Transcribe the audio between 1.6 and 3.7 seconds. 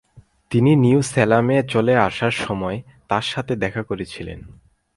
চলে আসার সময় তাঁর সাথে